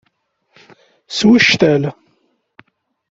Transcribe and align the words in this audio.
Swectel. 1.17 1.83